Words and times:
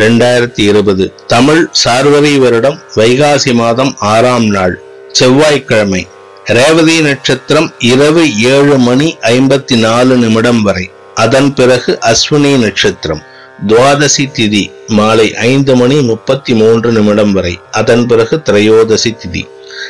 ரெண்டாயிரத்தி 0.00 0.62
இருபது. 0.70 1.04
தமிழ் 1.26 1.62
சார்வரி 1.84 2.34
வருடம் 2.38 2.78
வைகாசி 2.94 3.52
மாதம் 3.54 3.92
ஆறாம் 4.12 4.48
நாள் 4.56 4.74
செவ்வாய்க்கிழமை 5.12 6.02
ரேவதி 6.44 7.00
நட்சத்திரம் 7.00 7.68
இரவு 7.78 8.22
ஏழு 8.52 8.76
மணி 8.78 9.08
ஐம்பத்தி 9.22 9.76
நாலு 9.78 10.14
நிமிடம் 10.16 10.62
வரை. 10.62 10.90
அதன் 11.14 11.54
பிறகு 11.54 11.98
அஸ்வினி 12.10 12.52
நட்சத்திரம் 12.58 13.22
துவாதசி 13.66 14.24
திதி 14.36 14.62
மாலை 14.86 15.26
ஐந்து 15.34 15.76
மணி 15.76 15.96
முப்பத்தி 16.00 16.52
மூன்று 16.54 16.92
நிமிடம் 16.92 17.32
வரை. 17.32 17.58
அதன் 17.70 18.06
பிறகு 18.06 18.36
திரையோதசி 18.44 19.10
திதி. 19.22 19.42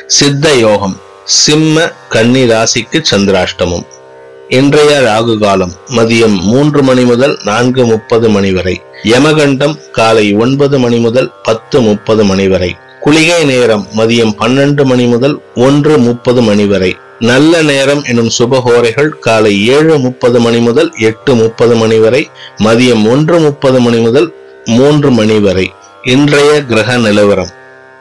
சித்த 0.07 0.53
யோகம் 0.65 0.97
சிம்ம 1.25 1.87
கன்னி 2.09 2.43
ராசிக்கு 2.45 2.99
சந்திராஷ்டமம். 3.11 3.85
இன்றைய 4.51 4.99
ராகு 4.99 5.37
காலம் 5.37 5.71
மதியம் 5.95 6.41
மூன்று 6.41 6.83
மணி 6.83 7.03
முதல் 7.03 7.39
நான்கு 7.43 7.85
முப்பது 7.85 8.29
மணி 8.29 8.53
வரை. 8.53 8.81
யமகண்டம் 9.03 9.79
காலை 9.91 10.33
ஒன்பது 10.33 10.79
மணி 10.79 10.97
முதல் 10.97 11.31
பத்து 11.43 11.81
முப்பது 11.81 12.23
மணி 12.23 12.47
வரை. 12.47 12.75
குளிகை 12.99 13.43
நேரம் 13.43 13.87
மதியம் 13.97 14.33
பன்னெண்டு 14.39 14.83
மணி 14.83 15.05
முதல் 15.05 15.41
ஒன்று 15.55 15.97
முப்பது 15.97 16.41
மணி 16.41 16.65
வரை. 16.65 16.97
நல்ல 17.19 17.61
நேரம் 17.61 18.03
எனும் 18.03 18.29
சுபகோரைகள் 18.39 19.09
காலை 19.19 19.67
ஏழு 19.67 19.99
முப்பது 19.99 20.39
மணி 20.39 20.57
முதல் 20.57 20.91
எட்டு 20.97 21.35
முப்பது 21.35 21.75
மணி 21.75 21.97
வரை. 21.97 22.29
மதியம் 22.63 23.09
ஒன்று 23.09 23.39
முப்பது 23.39 23.79
மணி 23.79 23.97
முதல் 23.97 24.33
மூன்று 24.65 25.11
மணி 25.11 25.39
வரை. 25.39 25.73
இன்றைய 26.03 26.65
கிரக 26.65 26.97
நிலவரம். 26.97 27.49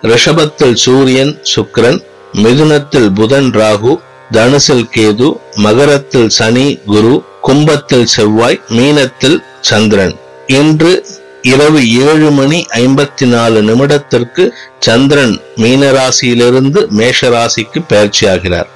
ரிஷபத்தில் 0.02 0.74
சூரியன் 0.74 1.38
சுக்கிரன் 1.54 2.02
மிதுனத்தில் 2.34 3.14
புதன் 3.14 3.50
ராகு 3.50 4.00
தனுசில் 4.32 4.88
கேது 4.94 5.36
மகரத்தில் 5.54 6.28
சனி 6.28 6.78
குரு 6.86 7.24
கும்பத்தில் 7.40 8.06
செவ்வாய் 8.06 8.60
மீனத்தில் 8.68 9.38
சந்திரன். 9.60 10.16
இன்று 10.46 11.06
இரவு 11.42 11.80
ஏழு 11.94 12.30
மணி 12.30 12.66
ஐம்பத்தி 12.70 13.26
நாலு 13.26 13.62
நிமிடத்திற்கு 13.62 14.48
சந்திரன் 14.80 15.40
மீனராசியிலிருந்து 15.56 16.80
மேஷராசிக்கு 16.98 17.80
பயிற்சியாகிறார். 17.88 18.70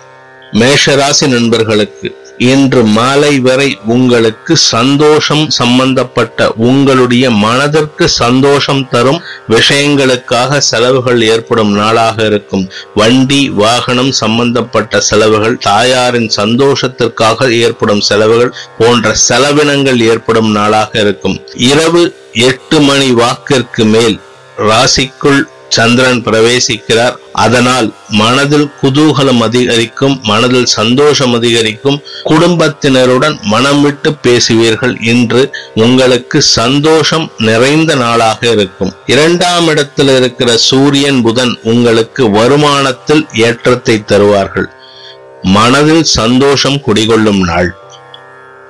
மேஷராசி 0.53 1.27
நண்பர்களுக்கு 1.27 2.24
இன்று 2.39 2.83
மாலை 2.85 3.41
வரை 3.41 3.79
உங்களுக்கு 3.85 4.57
சந்தோஷம் 4.57 5.51
சம்பந்தப்பட்ட 5.51 6.53
உங்களுடைய 6.57 7.31
மனதிற்கு 7.31 8.09
சந்தோஷம் 8.09 8.89
தரும் 8.89 9.23
விஷயங்களுக்காக 9.49 10.59
செலவுகள் 10.59 11.23
ஏற்படும் 11.23 11.73
நாளாக 11.73 12.25
இருக்கும். 12.25 12.71
வண்டி 12.95 13.51
வாகனம் 13.51 14.13
சம்பந்தப்பட்ட 14.13 15.01
செலவுகள் 15.01 15.59
தாயாரின் 15.59 16.31
சந்தோஷத்திற்காக 16.37 17.51
ஏற்படும் 17.59 18.01
செலவுகள் 18.01 18.55
போன்ற 18.79 19.15
செலவினங்கள் 19.29 20.01
ஏற்படும் 20.01 20.51
நாளாக 20.51 21.01
இருக்கும். 21.01 21.41
இரவு 21.57 22.15
எட்டு 22.33 22.81
மணி 22.81 23.13
வாக்கிற்கு 23.13 23.85
மேல் 23.85 24.21
ராசிக்குள் 24.59 25.49
சந்திரன் 25.77 26.21
பிரவேசிக்கிறார். 26.27 27.15
அதனால் 27.45 27.89
மனதில் 28.21 28.67
குதூகலம் 28.83 29.41
அதிகரிக்கும் 29.47 30.15
மனதில் 30.31 30.69
சந்தோஷம் 30.75 31.35
அதிகரிக்கும் 31.39 31.99
குடும்பத்தினருடன் 32.31 33.37
மனம் 33.53 33.81
விட்டு 33.83 34.11
பேசுவீர்கள் 34.27 34.95
இன்று 35.13 35.43
உங்களுக்கு 35.85 36.41
சந்தோஷம் 36.59 37.27
நிறைந்த 37.49 37.95
நாளாக 38.05 38.41
இருக்கும். 38.55 38.93
இரண்டாம் 39.15 39.67
இடத்தில் 39.73 40.13
இருக்கிற 40.19 40.51
சூரியன் 40.69 41.21
புதன் 41.23 41.55
உங்களுக்கு 41.73 42.25
வருமானத்தில் 42.39 43.25
ஏற்றத்தை 43.47 43.97
தருவார்கள். 44.13 44.69
மனதில் 45.57 46.07
சந்தோஷம் 46.21 46.79
குடிகொள்ளும் 46.87 47.43
நாள். 47.51 47.71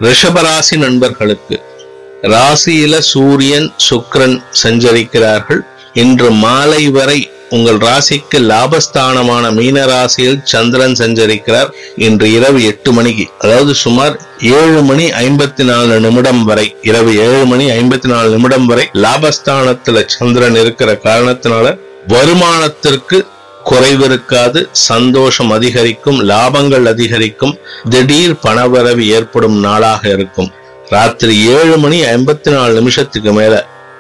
ரிஷபராசி 0.06 0.76
நண்பர்களுக்கு 0.86 1.56
ராசியில 2.32 2.94
சூரியன் 3.12 3.68
சுக்ரன் 3.86 4.36
சஞ்சரிக்கிறார்கள். 4.62 5.62
இன்று 5.94 6.30
மாலை 6.30 6.88
வரை 6.88 7.18
உங்கள் 7.50 7.76
ராசிக்கு 7.76 8.38
லாபஸ்தானமான 8.50 9.52
மீன 9.54 9.84
ராசியில் 9.86 10.38
சந்திரன் 10.44 10.92
சஞ்சரிக்கிறார். 10.92 11.68
இன்று 11.96 12.32
இரவு 12.32 12.64
எட்டு 12.64 12.92
மணிக்கு 12.92 13.24
அதாவது 13.38 13.74
சுமார் 13.74 14.14
ஏழு 14.40 14.82
மணி 14.82 15.04
ஐம்பத்தி 15.10 15.64
நாலு 15.64 16.00
நிமிடம் 16.00 16.44
வரை 16.44 16.76
இரவு 16.82 17.16
ஏழு 17.16 17.44
மணி 17.46 17.70
ஐம்பத்தி 17.70 18.06
நாலு 18.06 18.30
நிமிடம் 18.30 18.66
வரை 18.66 18.86
லாபஸ்தானத்துல 18.94 20.02
சந்திரன் 20.06 20.54
இருக்கிற 20.54 20.92
காரணத்தினால 21.04 21.76
வருமானத்திற்கு 22.08 23.20
குறைவிருக்காது 23.64 24.62
சந்தோஷம் 24.70 25.50
அதிகரிக்கும் 25.50 26.18
லாபங்கள் 26.22 26.84
அதிகரிக்கும் 26.84 27.54
திடீர் 27.90 28.36
பணவரவு 28.42 29.06
ஏற்படும் 29.06 29.58
நாளாக 29.58 30.08
இருக்கும். 30.08 30.50
ராத்திரி 30.90 31.36
ஏழு 31.46 31.76
மணி 31.78 32.00
ஐம்பத்தி 32.04 32.50
நாலு 32.50 32.74
நிமிஷத்துக்கு 32.74 33.32
மேல 33.32 33.54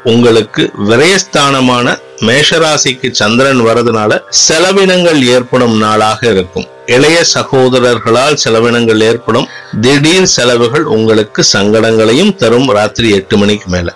உங்களுக்கு 0.04 0.70
விரயஸ்தானமான 0.88 1.98
மேஷராசிக்கு 2.20 3.10
சந்திரன் 3.10 3.60
வரதுனால 3.60 4.20
செலவினங்கள் 4.48 5.26
ஏற்படும் 5.26 5.76
நாளாக 5.76 6.30
இருக்கும். 6.30 6.66
இளைய 6.86 7.24
சகோதரர்களால் 7.34 8.36
செலவினங்கள் 8.44 9.00
ஏற்படும். 9.00 9.48
திடீர் 9.80 10.26
செலவுகள் 10.26 10.82
உங்களுக்கு 10.82 11.44
சங்கடங்களையும் 11.52 12.34
தரும் 12.34 12.70
ராத்திரி 12.70 13.10
எட்டு 13.10 13.36
மணிக்கு 13.36 13.68
மேல. 13.68 13.94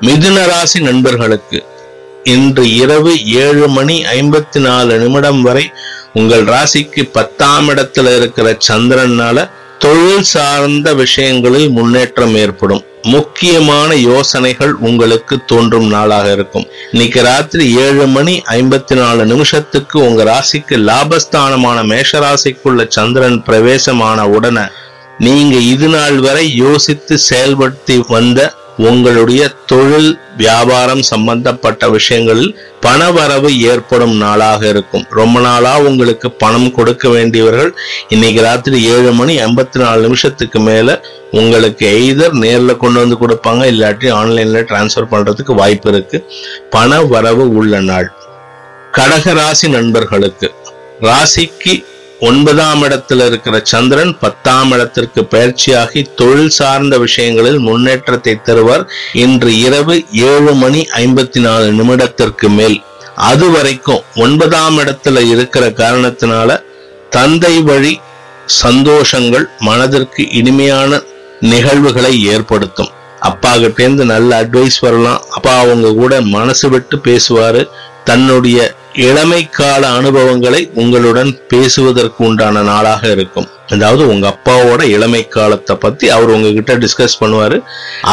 மிதுன 0.00 0.46
ராசி 0.46 0.80
நண்பர்களுக்கு 0.80 1.64
இன்று 2.24 2.74
இரவு 2.74 3.26
ஏழு 3.26 3.68
மணி 3.68 4.04
ஐம்பத்தி 4.04 4.58
நாலு 4.58 4.98
நிமிடம் 4.98 5.42
வரை 5.42 5.72
உங்கள் 6.14 6.44
ராசிக்கு 6.44 7.10
பத்தாம் 7.12 7.68
இடத்துல 7.68 8.16
இருக்கிற 8.16 8.56
சந்திரனால 8.68 9.50
தொழில் 9.78 10.22
சார்ந்த 10.22 10.94
விஷயங்களில் 10.94 11.68
முன்னேற்றம் 11.70 12.34
ஏற்படும். 12.34 12.84
முக்கியமான 13.04 13.94
யோசனைகள் 13.94 14.72
உங்களுக்கு 14.72 15.44
தோன்றும் 15.46 15.86
நாளாக 15.86 16.32
இருக்கும். 16.32 16.66
இன்னைக்கு 16.92 17.22
ராத்திரி 17.22 17.74
ஏழு 17.74 18.06
மணி 18.06 18.42
ஐம்பத்தி 18.46 18.94
நாலு 18.94 19.26
நிமிஷத்துக்கு 19.26 19.98
உங்க 19.98 20.24
ராசிக்கு 20.24 20.76
லாபஸ்தானமான 20.76 21.82
மேஷராசிக்குள்ள 21.82 22.86
சந்திரன் 22.88 23.42
பிரவேசமான 23.42 24.28
உடனே 24.28 24.66
நீங்க 25.18 25.56
இது 25.56 25.88
நாள் 25.88 26.18
வரை 26.18 26.56
யோசித்து 26.56 27.18
செயல்படுத்தி 27.30 28.06
வந்த 28.08 28.54
உங்களுடைய 28.76 29.54
தொழில் 29.66 30.18
வியாபாரம் 30.36 31.02
சம்பந்தப்பட்ட 31.02 31.88
விஷயங்களில் 31.88 32.56
பணவரவு 32.84 33.48
ஏற்படும் 33.60 34.14
நாளாக 34.16 34.68
இருக்கும். 34.68 35.06
ரொம்ப 35.10 35.40
நாளா 35.40 35.78
உங்களுக்கு 35.80 36.30
பணம் 36.30 36.72
கொடுக்க 36.72 37.08
வேண்டியவர்கள் 37.08 37.72
இன்னைக்கு 38.08 38.42
ராத்திரி 38.42 38.82
ஏழு 38.84 39.12
மணி 39.12 39.34
ஐம்பத்தி 39.38 39.78
நாலு 39.78 40.00
நிமிஷத்துக்கு 40.02 40.60
மேல 40.60 41.04
உங்களுக்கு 41.30 41.86
எய்தர் 41.88 42.32
நேரில் 42.32 42.76
கொண்டு 42.76 42.98
வந்து 43.00 43.18
கொடுப்பாங்க 43.22 43.64
இல்லாட்டி 43.72 44.08
ஆன்லைன்ல 44.20 44.62
டிரான்ஸ்ஃபர் 44.70 45.10
பண்றதுக்கு 45.10 45.54
வாய்ப்பு 45.54 45.90
இருக்கு. 45.90 46.18
பண 46.70 47.02
வரவு 47.02 47.46
உள்ள 47.54 47.80
நாள். 47.80 48.08
கடகராசி 48.92 49.68
நண்பர்களுக்கு 49.68 50.54
ராசிக்கு 51.00 51.74
ஒன்பதாம் 52.20 52.82
இடத்துல 52.82 53.26
இருக்கிற 53.26 53.60
சந்திரன் 53.62 54.18
பத்தாம் 54.18 54.70
இடத்திற்கு 54.70 55.26
பயிற்சியாகி 55.30 56.06
தொழில் 56.14 56.48
சார்ந்த 56.48 56.98
விஷயங்களில் 56.98 57.58
முன்னேற்றத்தை 57.58 58.40
தருவார். 58.44 58.84
இன்று 59.12 59.58
இரவு 59.58 60.04
ஏழு 60.12 60.54
மணி 60.54 60.86
ஐம்பத்தி 60.94 61.40
நாலு 61.40 61.72
நிமிடத்திற்கு 61.72 62.48
மேல். 62.48 62.82
அது 63.14 63.50
வரைக்கும் 63.50 64.02
ஒன்பதாம் 64.14 64.78
இடத்துல 64.78 65.28
இருக்கிற 65.28 65.70
காரணத்தினால 65.70 66.62
தந்தை 67.10 67.60
வழி 67.60 68.00
சந்தோஷங்கள் 68.62 69.46
மனதிற்கு 69.58 70.30
இனிமையான 70.30 71.00
நிகழ்வுகளை 71.40 72.24
ஏற்படுத்தும். 72.24 72.90
அப்பா 73.20 73.54
கிட்டேருந்து 73.54 74.04
நல்ல 74.04 74.42
அட்வைஸ் 74.42 74.78
வரலாம். 74.80 75.24
அப்பா 75.30 75.54
அவங்க 75.58 75.92
கூட 75.92 76.20
மனசு 76.20 76.68
விட்டு 76.68 76.96
பேசுவாரு. 76.96 77.68
தன்னுடைய 78.04 78.74
இளமை 79.08 79.40
கால 79.58 79.82
அனுபவங்களை 79.98 80.60
உங்களுடன் 80.74 81.30
பேசுவதற்கு 81.48 82.20
உண்டான 82.28 82.62
நாளாக 82.70 83.02
இருக்கும். 83.16 83.48
அதாவது 83.74 84.02
உங்க 84.12 84.26
அப்பாவோட 84.32 84.82
இளமை 84.96 85.22
காலத்தை 85.28 85.74
பத்தி 85.84 86.06
அவர் 86.16 86.34
உங்ககிட்ட 86.34 86.72
டிஸ்கஸ் 86.82 87.20
பண்ணுவாரு. 87.20 87.58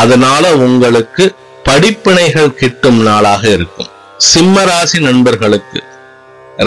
அதனால 0.01 0.53
உங்களுக்கு 0.65 1.25
படிப்பினைகள் 1.69 2.57
கிட்டும் 2.61 3.01
நாளாக 3.09 3.43
இருக்கும். 3.57 3.89
சிம்ம 4.31 4.63
ராசி 4.63 4.99
நண்பர்களுக்கு 4.99 5.79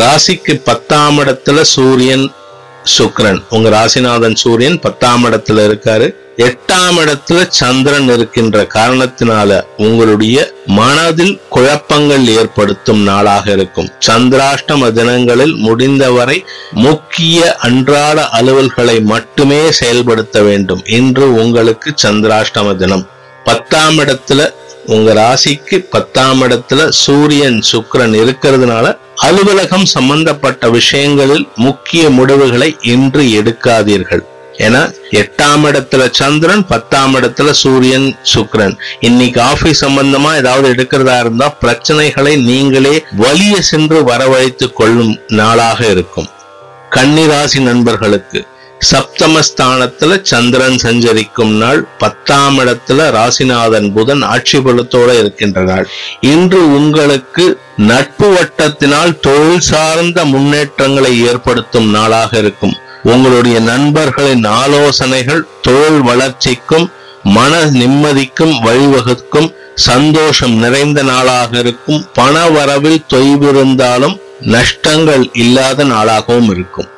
ராசிக்கு 0.03 0.55
பத்தாம் 0.65 1.19
இடத்துல 1.19 1.61
சூரியன் 1.77 2.27
சுக்ரன். 2.99 3.43
உங்க 3.50 3.69
ராசிநாதன் 3.69 4.35
சூரியன் 4.35 4.81
பத்தாம் 4.81 5.25
இடத்துல 5.25 5.65
இருக்காரு. 5.71 6.15
எட்டாம் 6.37 6.99
இடத்துல 6.99 7.47
சந்திரன் 7.49 8.09
இருக்கின்ற 8.09 8.67
காரணத்தினால 8.75 9.61
உங்களுடைய 9.77 10.53
மனதில் 10.67 11.41
குழப்பங்கள் 11.49 12.27
ஏற்படுத்தும் 12.27 13.03
நாளாக 13.03 13.50
இருக்கும். 13.50 13.91
சந்திராஷ்டம 14.06 14.93
தினங்களில் 14.93 15.55
முடிந்தவரை 15.55 16.44
முக்கிய 16.71 17.56
அன்றாட 17.56 18.29
அலுவல்களை 18.32 19.03
மட்டுமே 19.03 19.73
செயல்படுத்த 19.73 20.43
வேண்டும். 20.43 20.83
இன்று 20.87 21.35
உங்களுக்கு 21.35 21.94
சந்திராஷ்டம 22.03 22.76
தினம். 22.76 23.09
பத்தாம் 23.44 23.99
இடத்துல 23.99 24.53
உங்க 24.95 25.11
ராசிக்கு 25.13 25.77
பத்தாம் 25.91 26.41
இடத்துல 26.43 26.89
சூரியன் 26.89 27.59
சுக்கரன் 27.73 28.15
இருக்கிறதுனால 28.23 28.87
அலுவலகம் 29.27 29.85
சம்பந்தப்பட்ட 29.85 30.71
விஷயங்களில் 30.71 31.49
முக்கிய 31.57 32.11
முடிவுகளை 32.11 32.77
இன்று 32.95 33.23
எடுக்காதீர்கள். 33.39 34.23
ஏன்னா 34.59 34.81
எட்டாம் 35.21 35.63
இடத்துல 35.69 36.03
சந்திரன் 36.11 36.65
பத்தாம் 36.67 37.15
இடத்துல 37.15 37.51
சூரியன் 37.51 38.09
சுக்ரன் 38.35 38.75
இன்னைக்கு 39.01 39.41
ஆபீஸ் 39.43 39.85
சம்பந்தமா 39.85 40.31
ஏதாவது 40.37 40.69
எடுக்கிறதா 40.75 41.17
இருந்தா 41.21 41.47
பிரச்சனைகளை 41.63 42.35
நீங்களே 42.51 42.95
வலிய 43.19 43.55
சென்று 43.71 44.01
வரவழைத்துக் 44.03 44.77
கொள்ளும் 44.81 45.15
நாளாக 45.41 45.87
இருக்கும். 45.87 46.29
கன்னிராசி 46.91 47.61
நண்பர்களுக்கு 47.61 48.41
சப்தமஸ்தானத்துல 48.88 50.12
சந்திரன் 50.23 50.79
சஞ்சரிக்கும் 50.79 51.53
நாள் 51.53 51.81
பத்தாம் 51.99 52.59
இடத்துல 52.59 53.06
ராசிநாதன் 53.17 53.88
புதன் 53.93 54.23
ஆட்சி 54.23 54.59
பலத்தோட 54.59 55.09
இருக்கின்ற 55.19 55.62
நாள் 55.62 55.88
இன்று 56.21 56.61
உங்களுக்கு 56.79 57.44
நட்பு 57.91 58.29
வட்டத்தினால் 58.37 59.12
தொழில் 59.21 59.61
சார்ந்த 59.61 60.25
முன்னேற்றங்களை 60.25 61.12
ஏற்படுத்தும் 61.21 61.91
நாளாக 61.91 62.38
இருக்கும். 62.38 62.75
உங்களுடைய 63.03 63.61
நண்பர்களின் 63.61 64.44
ஆலோசனைகள் 64.44 65.47
தொழில் 65.62 66.00
வளர்ச்சிக்கும் 66.00 66.87
மன 67.23 67.65
நிம்மதிக்கும் 67.65 68.55
வழிவகுக்கும் 68.67 69.49
சந்தோஷம் 69.75 70.55
நிறைந்த 70.55 71.03
நாளாக 71.03 71.59
இருக்கும். 71.59 72.00
பண 72.12 72.49
வரவில் 72.49 73.05
தொய்விருந்தாலும் 73.15 74.17
நஷ்டங்கள் 74.41 75.31
இல்லாத 75.33 75.85
நாளாகவும் 75.85 76.50
இருக்கும். 76.50 76.90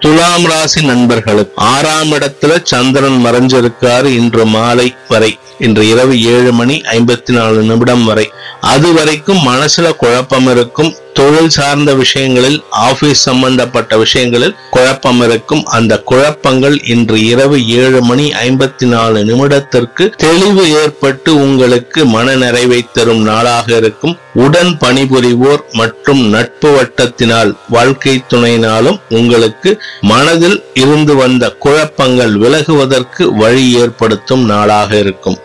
துலாம் 0.00 0.44
ராசி 0.44 0.80
நண்பர்களுக்கு 0.82 1.62
ஆறாம் 1.62 2.12
இடத்துல 2.12 2.62
சந்திரன் 2.62 3.24
மறைஞ்சிருக்காரு 3.24 4.04
இன்று 4.04 4.44
மாலை 4.46 4.94
வரை. 5.08 5.38
இன்று 5.58 5.88
இரவு 5.88 6.22
ஏழு 6.22 6.52
மணி 6.52 6.80
ஐம்பத்தி 6.80 7.32
நாலு 7.32 7.62
நிமிடம் 7.62 8.04
வரை. 8.04 8.30
அது 8.60 8.92
வரைக்கும் 8.92 9.38
மனசுல 9.38 9.96
குழப்பம் 9.96 10.48
இருக்கும். 10.50 10.94
தொழில் 11.18 11.48
சார்ந்த 11.48 11.90
விஷயங்களில் 11.94 12.58
ஆபீஸ் 12.70 13.22
சம்பந்தப்பட்ட 13.28 13.92
விஷயங்களில் 13.96 14.54
குழப்பம் 14.70 15.20
இருக்கும் 15.26 15.62
அந்த 15.76 15.92
குழப்பங்கள் 16.10 16.76
இன்று 16.94 17.16
இரவு 17.26 17.56
ஏழு 17.80 18.00
மணி 18.02 18.26
ஐம்பத்தி 18.46 18.86
நாலு 18.86 19.20
நிமிடத்திற்கு 19.24 20.04
தெளிவு 20.16 20.64
ஏற்பட்டு 20.82 21.30
உங்களுக்கு 21.44 22.06
மன 22.06 22.36
நிறைவை 22.36 22.80
தரும் 22.92 23.22
நாளாக 23.22 23.76
இருக்கும். 23.76 24.14
உடன் 24.44 24.72
பணிபுரிவோர் 24.78 25.62
மற்றும் 25.72 26.22
நட்பு 26.28 26.70
வட்டத்தினால் 26.76 27.52
வாழ்க்கை 27.68 28.14
துணையினாலும் 28.34 28.98
உங்களுக்கு 29.08 29.70
மனதில் 30.00 30.58
இருந்து 30.74 31.16
வந்த 31.16 31.50
குழப்பங்கள் 31.58 32.34
விலகுவதற்கு 32.38 33.24
வழி 33.42 33.64
ஏற்படுத்தும் 33.82 34.44
நாளாக 34.44 34.90
இருக்கும். 34.98 35.38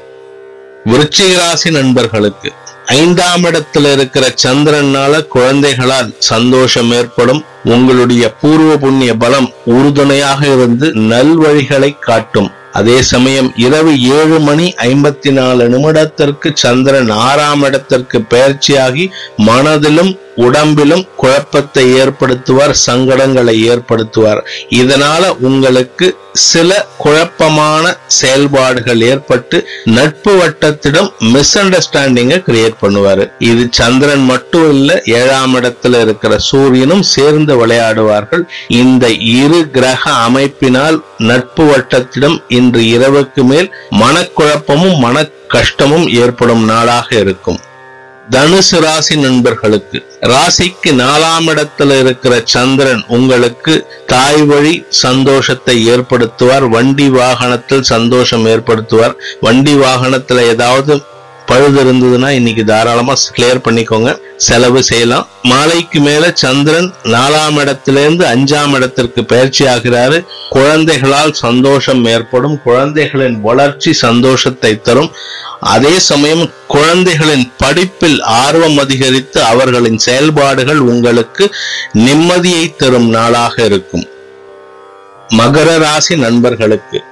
விருச்சிகராசி 0.91 1.69
நண்பர்களுக்கு 1.71 2.49
ஐந்தாம் 2.85 3.43
இடத்துல 3.43 3.91
இருக்கிற 3.91 4.33
சந்திரனால 4.47 5.27
குழந்தைகளால் 5.27 6.15
சந்தோஷம் 6.19 6.91
ஏற்படும். 6.91 7.45
உங்களுடைய 7.63 8.33
பூர்வ 8.33 8.77
புண்ணிய 8.77 9.15
பலம் 9.15 9.53
உறுதுணையாக 9.65 10.45
இருந்து 10.45 10.91
நல்வழிகளை 10.93 11.99
காட்டும். 11.99 12.51
அதே 12.71 13.01
சமயம் 13.01 13.53
இரவு 13.55 14.01
ஏழு 14.01 14.39
மணி 14.39 14.73
ஐம்பத்தி 14.77 15.31
நாலு 15.31 15.69
நிமிடத்திற்கு 15.69 16.51
சந்திரன் 16.53 17.09
ஆறாம் 17.09 17.61
இடத்திற்கு 17.61 18.25
பயிற்சியாகி 18.29 19.09
மனதிலும் 19.35 20.19
உடம்பிலும் 20.35 21.07
குழப்பத்தை 21.15 21.93
ஏற்படுத்துவார் 22.01 22.73
சங்கடங்களை 22.87 23.55
ஏற்படுத்துவார். 23.71 24.41
இதனால 24.69 25.37
உங்களுக்கு 25.37 26.17
சில 26.33 26.87
குழப்பமான 26.97 27.97
செயல்பாடுகள் 28.07 29.01
ஏற்பட்டு 29.01 29.67
நட்பு 29.83 30.31
வட்டத்திடம் 30.33 31.09
மிஸ் 31.19 31.57
அண்டர்ஸ்டாண்டிங்க 31.57 32.37
கிரியேட் 32.47 32.81
பண்ணுவார். 32.81 33.31
இது 33.37 33.67
சந்திரன் 33.71 34.25
மட்டும் 34.25 34.69
இல்ல 34.69 35.01
ஏழாம் 35.05 35.55
இடத்துல 35.55 36.01
இருக்கிற 36.01 36.37
சூரியனும் 36.37 37.01
சேர்ந்து 37.01 37.65
விளையாடுவார்கள். 37.65 38.43
இந்த 38.67 39.09
இரு 39.09 39.69
கிரக 39.71 40.11
அமைப்பினால் 40.11 41.03
நட்பு 41.17 41.63
வட்டத்திடம் 41.63 42.41
இன்று 42.47 42.81
இரவுக்கு 42.81 43.43
மேல் 43.43 43.75
மனக்குழப்பமும் 43.89 44.97
மன 44.97 45.27
கஷ்டமும் 45.47 46.07
ஏற்படும் 46.07 46.63
நாளாக 46.63 47.15
இருக்கும். 47.15 47.59
தனுசு 48.31 48.79
ராசி 48.79 49.15
நண்பர்களுக்கு 49.15 50.05
ராசிக்கு 50.21 50.91
நாலாம் 50.91 51.47
இடத்துல 51.47 51.99
இருக்கிற 51.99 52.41
சந்திரன் 52.45 53.03
உங்களுக்கு 53.07 53.87
தாய் 54.05 54.41
வழி 54.41 54.85
சந்தோஷத்தை 54.89 55.89
ஏற்படுத்துவார் 55.89 56.69
வண்டி 56.69 57.09
வாகனத்தில் 57.09 57.81
சந்தோஷம் 57.81 58.45
ஏற்படுத்துவார். 58.45 59.15
வண்டி 59.41 59.75
வாகனத்துல 59.75 60.41
ஏதாவது 60.41 61.03
பழுது 61.45 61.83
இருந்ததுன்னா 61.83 62.29
இன்னைக்கு 62.29 62.65
தாராளமா 62.65 63.13
கிளியர் 63.35 63.65
பண்ணிக்கோங்க. 63.69 64.19
செலவு 64.37 64.83
செய்யலாம். 64.83 65.27
மாலைக்கு 65.43 65.99
மேல 65.99 66.31
சந்திரன் 66.33 66.93
நாலாம் 67.03 67.59
இடத்திலிருந்து 67.59 68.25
அஞ்சாம் 68.25 68.73
இடத்திற்கு 68.73 69.25
பயிற்சி 69.25 69.65
ஆகிறாரு. 69.65 70.25
குழந்தைகளால் 70.49 71.33
சந்தோஷம் 71.33 72.05
ஏற்படும். 72.05 72.61
குழந்தைகளின் 72.63 73.41
வளர்ச்சி 73.41 73.93
சந்தோஷத்தை 73.93 74.81
தரும். 74.81 75.11
அதே 75.59 75.99
சமயம் 75.99 76.51
குழந்தைகளின் 76.67 77.51
படிப்பில் 77.57 78.21
ஆர்வம் 78.21 78.77
அதிகரித்து 78.77 79.43
அவர்களின் 79.43 79.97
செயல்பாடுகள் 79.97 80.77
உங்களுக்கு 80.77 81.55
நிம்மதியை 81.93 82.75
தரும் 82.75 83.09
நாளாக 83.09 83.63
இருக்கும். 83.63 84.05
மகர 85.37 85.77
ராசி 85.77 86.15
நண்பர்களுக்கு 86.17 87.03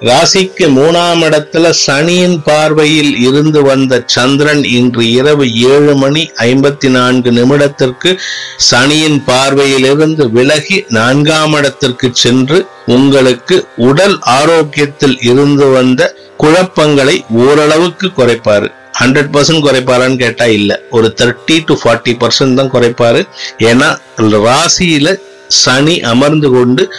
ராசிக்கு 0.00 0.66
மூணாம் 0.68 1.22
இடத்துல 1.22 1.70
சனியின் 1.70 2.42
பார்வையில் 2.42 3.18
இருந்து 3.18 3.62
வந்த 3.62 4.02
சந்திரன் 4.06 4.64
இன்று 4.64 5.10
இரவு 5.10 5.54
ஏழு 5.54 5.94
மணி 5.94 6.30
ஐம்பத்தி 6.36 6.90
நான்கு 6.90 7.32
நிமிடத்திற்கு 7.32 8.18
சனியின் 8.56 9.22
பார்வையிலிருந்து 9.26 10.30
விலகி 10.30 10.84
நான்காம் 10.88 11.52
இடத்திற்கு 11.52 12.10
சென்று 12.12 12.66
உங்களுக்கு 12.86 13.66
உடல் 13.76 14.18
ஆரோக்கியத்தில் 14.20 15.16
இருந்து 15.20 15.66
வந்த 15.66 16.14
குழப்பங்களை 16.36 17.24
ஓரளவுக்கு 17.28 18.06
குறைப்பாரு. 18.06 18.68
ஹண்ட்ரட் 18.98 19.32
பர்சன்ட் 19.32 19.64
குறைப்பாரான்னு 19.66 20.16
கேட்டா 20.16 20.44
இல்ல. 20.44 20.80
ஒரு 20.90 21.14
தேர்ட்டி 21.16 21.62
டு 21.64 21.78
ஃபார்ட்டி 21.84 22.12
பர்சன்ட் 22.20 22.54
தான் 22.54 22.70
குறைப்பாரு. 22.70 23.22
ஏன்னா 23.58 23.98
ராசியில 24.18 25.16
சனி 25.46 26.00
அமர்ந்து 26.00 26.50
கொண்டு 26.50 26.92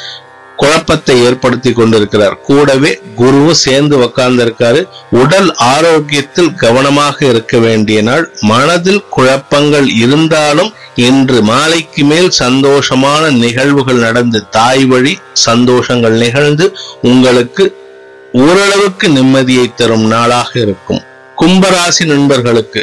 குழப்பத்தை 0.62 1.16
ஏற்படுத்தி 1.28 1.72
கொண்டிருக்கிறார். 1.72 2.36
கூடவே 2.48 2.92
குருவும் 3.20 3.62
சேர்ந்து 3.66 3.96
உக்கார்ந்து 4.06 4.42
இருக்காரு 4.46 4.82
உடல் 5.22 5.50
ஆரோக்கியத்தில் 5.74 6.52
கவனமாக 6.64 7.26
இருக்க 7.26 7.58
வேண்டிய 7.66 8.02
நாள். 8.02 8.24
மனதில் 8.52 9.04
குழப்பங்கள் 9.10 9.88
இருந்தாலும் 10.04 10.72
இன்று 11.08 11.40
மாலைக்கு 11.52 12.04
மேல் 12.04 12.32
சந்தோஷமான 12.44 13.24
நிகழ்வுகள் 13.44 14.04
நடந்து 14.08 14.42
தாய் 14.50 14.86
வழி 14.86 15.14
சந்தோஷங்கள் 15.48 16.18
நிகழ்ந்து 16.26 16.68
உங்களுக்கு 17.12 17.66
ஓரளவுக்கு 18.46 19.08
நிம்மதியை 19.10 19.68
தரும் 19.76 20.08
நாளாக 20.08 20.52
இருக்கும். 20.66 21.02
கும்பராசி 21.42 22.04
நண்பர்களுக்கு 22.06 22.82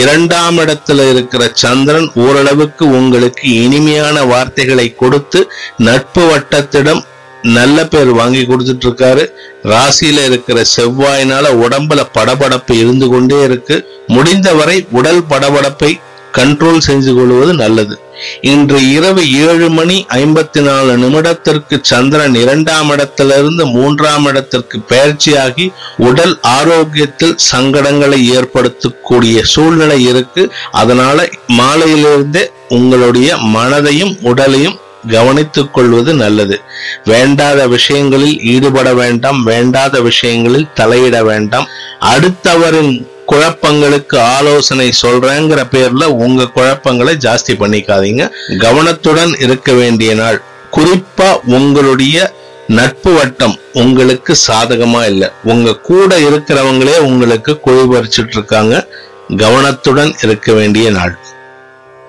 இரண்டாம் 0.00 0.58
இடத்துல 0.58 1.06
இருக்கிற 1.12 1.42
சந்திரன் 1.62 2.06
ஓரளவுக்கு 2.24 2.84
உங்களுக்கு 2.98 3.46
இனிமையான 3.64 4.16
வார்த்தைகளை 4.32 4.86
கொடுத்து 5.02 5.40
நட்பு 5.88 6.22
வட்டத்திடம் 6.30 7.02
நல்ல 7.42 7.86
பேர் 7.86 8.10
வாங்கி 8.10 8.40
கொடுத்துட்டு 8.40 8.86
இருக்காரு 8.88 9.32
ராசியில 9.64 10.24
இருக்கிற 10.24 10.62
செவ்வாயினால 10.76 11.46
உடம்புல 11.64 12.02
படபடப்பு 12.18 12.72
இருந்து 12.72 13.08
கொண்டே 13.08 13.42
இருக்கு. 13.42 13.88
முடிந்தவரை 14.06 14.86
உடல் 14.90 15.22
படபடப்பை 15.22 16.00
கண்ட்ரோல் 16.36 16.78
செஞ்சு 16.86 17.14
கொள்வது 17.14 17.54
நல்லது. 17.54 18.00
இன்று 18.40 18.90
இரவு 18.90 19.32
ஏழு 19.32 19.70
மணி 19.70 20.06
ஐம்பத்தி 20.08 20.60
நாலு 20.60 20.98
நிமிடத்திற்கு 20.98 21.78
சந்திரன் 21.82 22.34
இரண்டாம் 22.34 22.90
இடத்திலிருந்து 22.90 23.66
மூன்றாம் 23.66 24.26
இடத்திற்கு 24.26 24.78
பயிற்சியாகி 24.90 25.72
உடல் 25.96 26.38
ஆரோக்கியத்தில் 26.42 27.36
சங்கடங்களை 27.52 28.20
ஏற்படுத்தக்கூடிய 28.36 29.42
சூழ்நிலை 29.42 30.04
இருக்கு. 30.04 30.52
அதனால 30.70 31.28
மாலையிலிருந்தே 31.48 32.44
உங்களுடைய 32.68 33.36
மனதையும் 33.36 34.14
உடலையும் 34.22 34.78
கவனித்துக் 35.10 35.74
கொள்வது 35.74 36.14
நல்லது. 36.14 36.60
வேண்டாத 37.04 37.66
விஷயங்களில் 37.66 38.42
ஈடுபட 38.42 38.94
வேண்டாம் 38.94 39.42
வேண்டாத 39.42 40.00
விஷயங்களில் 40.00 40.66
தலையிட 40.76 41.22
வேண்டாம். 41.22 41.66
அடுத்தவரின் 42.00 43.10
குழப்பங்களுக்கு 43.28 44.18
ஆலோசனை 44.18 44.92
சொல்றேங்கிற 45.02 45.64
பேர்ல 45.70 46.04
உங்க 46.04 46.44
குழப்பங்களை 46.44 47.16
ஜாஸ்தி 47.16 47.52
பண்ணிக்காதீங்க. 47.52 48.30
கவனத்துடன் 48.58 49.34
இருக்க 49.38 49.72
வேண்டிய 49.72 50.14
நாள். 50.14 50.42
குறிப்பா 50.76 51.40
உங்களுடைய 51.46 52.32
நட்பு 52.68 53.12
வட்டம் 53.12 53.58
உங்களுக்கு 53.72 54.36
சாதகமா 54.46 55.04
இல்லை. 55.04 55.30
உங்க 55.44 55.76
கூட 55.76 56.18
இருக்கிறவங்களே 56.18 56.98
உங்களுக்கு 56.98 57.60
குழிபறிச்சிட்டு 57.66 58.28
இருக்காங்க. 58.28 58.88
கவனத்துடன் 59.36 60.14
இருக்க 60.22 60.52
வேண்டிய 60.52 60.90
நாள். 60.90 61.18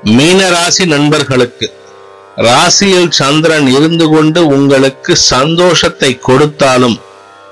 மீனராசி 0.06 0.86
நண்பர்களுக்கு 0.86 1.74
ராசியில் 2.38 3.12
சந்திரன் 3.12 3.68
இருந்து 3.68 4.10
கொண்டு 4.10 4.48
உங்களுக்கு 4.48 5.16
சந்தோஷத்தை 5.16 6.20
கொடுத்தாலும் 6.20 7.00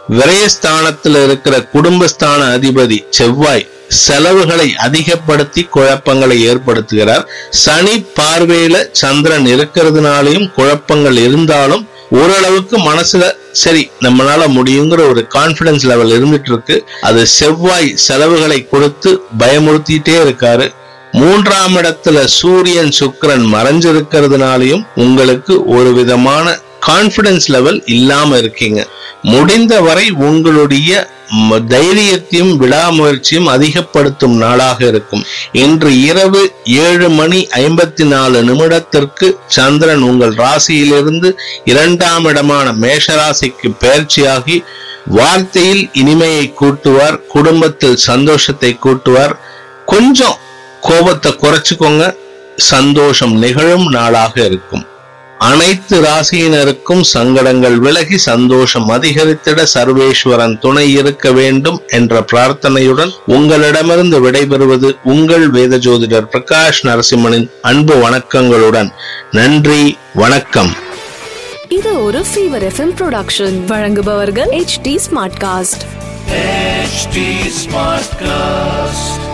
விரயஸ்தானத்தில் 0.10 1.24
இருக்கிற 1.24 1.68
குடும்பஸ்தான 1.74 2.42
அதிபதி 2.58 3.04
செவ்வாய் 3.10 3.70
செலவுகளை 3.88 4.76
அதிகப்படுத்தி 4.76 5.64
குழப்பங்களை 5.64 6.38
ஏற்படுத்துகிறார். 6.50 7.26
சனி 7.50 8.06
பார்வையில 8.20 8.92
சந்திரன் 8.92 9.46
இருக்கிறதுனாலையும் 9.46 10.52
குழப்பங்கள் 10.52 11.18
இருந்தாலும் 11.18 11.88
ஓரளவுக்கு 12.10 12.78
மனசுல 12.78 13.24
சரி 13.52 13.92
நம்மளால 14.02 14.48
முடியுங்கிற 14.58 15.10
ஒரு 15.10 15.28
கான்பிடன்ஸ் 15.36 15.86
லெவல் 15.86 16.08
இருந்துட்டு 16.08 16.52
இருக்கு. 16.52 16.88
அது 17.02 17.28
செவ்வாய் 17.28 17.96
செலவுகளை 17.96 18.68
கொடுத்து 18.68 19.22
பயமுறுத்திட்டே 19.40 20.16
இருக்காரு. 20.26 20.74
மூன்றாம் 21.20 21.76
இடத்துல 21.76 22.18
சூரியன் 22.40 22.92
சுக்கரன் 23.00 23.46
மறைஞ்சிருக்கிறதுனாலையும் 23.54 24.84
உங்களுக்கு 24.96 25.56
ஒரு 25.66 25.94
விதமான 25.94 26.46
கான்பிடன்ஸ் 26.88 27.48
லெவல் 27.56 27.80
இல்லாம 27.86 28.38
இருக்கீங்க. 28.38 28.88
முடிந்த 29.22 29.74
வரை 29.82 30.06
உங்களுடைய 30.28 30.92
தைரியத்தையும் 31.74 32.54
விடாமுயற்சியும் 32.62 33.46
அதிகப்படுத்தும் 33.46 34.36
நாளாக 34.36 34.80
இருக்கும். 34.88 35.24
இன்று 35.52 35.92
இரவு 36.02 36.42
ஏழு 36.64 37.10
மணி 37.10 37.48
ஐம்பத்தி 37.56 38.06
நாலு 38.06 38.44
நிமிடத்திற்கு 38.44 39.28
சந்திரன் 39.48 40.02
உங்கள் 40.02 40.34
ராசியிலிருந்து 40.34 41.32
இரண்டாம் 41.66 42.26
இடமான 42.26 42.72
மேஷராசிக்கு 42.72 43.70
பயிற்சியாகி 43.84 44.58
வார்த்தையில் 45.18 45.84
இனிமையை 45.94 46.46
கூட்டுவார் 46.62 47.18
குடும்பத்தில் 47.28 47.96
சந்தோஷத்தை 47.96 48.78
கூட்டுவார். 48.86 49.36
கொஞ்சம் 49.86 50.38
கோபத்தை 50.82 51.32
குறைச்சுக்கோங்க. 51.32 52.16
சந்தோஷம் 52.56 53.36
நிகழும் 53.38 53.86
நாளாக 53.90 54.46
இருக்கும். 54.46 54.86
அனைத்து 55.38 56.02
ராசியினருக்கும் 56.02 57.02
சங்கடங்கள் 57.02 57.78
விலகி 57.80 58.18
சந்தோஷம் 58.18 58.90
அதிகரித்திட 58.90 59.64
சர்வேஸ்வரன் 59.74 60.60
துணை 60.60 60.92
இருக்க 60.92 61.32
வேண்டும் 61.32 61.82
என்ற 61.88 62.26
பிரார்த்தனையுடன் 62.32 63.14
உங்களிடமிருந்து 63.26 64.20
விடைபெறுவது 64.26 64.96
உங்கள் 65.04 65.50
வேத 65.50 65.78
ஜோதிடர் 65.78 66.30
பிரகாஷ் 66.34 66.84
நரசிம்மனின் 66.84 67.48
அன்பு 67.62 67.96
வணக்கங்களுடன் 67.96 68.92
நன்றி 69.32 69.98
வணக்கம். 70.14 70.76
இது 71.70 72.04
ஒரு 72.04 72.26
ஃபீவர் 72.34 72.66
எஃப்எம் 72.70 72.94
ப்ரொடக்ஷன் 73.00 73.66
வழங்குபவர்கள் 73.66 74.50
H 74.50 74.78
T 74.82 75.00
Smartcast 75.44 75.84
HT 76.32 77.18
Smartcast. 77.62 79.31